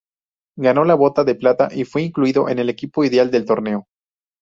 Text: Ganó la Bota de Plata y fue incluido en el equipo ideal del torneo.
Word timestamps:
Ganó 0.57 0.83
la 0.83 0.95
Bota 0.95 1.23
de 1.23 1.35
Plata 1.35 1.69
y 1.71 1.83
fue 1.85 2.01
incluido 2.01 2.49
en 2.49 2.57
el 2.57 2.69
equipo 2.71 3.03
ideal 3.03 3.29
del 3.29 3.45
torneo. 3.45 3.85